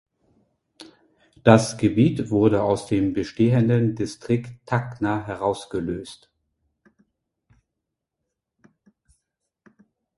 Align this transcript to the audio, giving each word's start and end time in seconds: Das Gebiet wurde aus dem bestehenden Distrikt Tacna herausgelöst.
Das 1.43 1.77
Gebiet 1.77 2.31
wurde 2.31 2.63
aus 2.63 2.87
dem 2.87 3.13
bestehenden 3.13 3.93
Distrikt 3.93 4.49
Tacna 4.65 5.27
herausgelöst. 5.27 6.31